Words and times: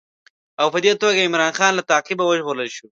او 0.61 0.67
په 0.73 0.79
دې 0.83 0.93
توګه 1.01 1.25
عمرا 1.27 1.49
خان 1.57 1.71
له 1.75 1.83
تعقیبه 1.91 2.23
وژغورل 2.25 2.69
شو. 2.75 2.85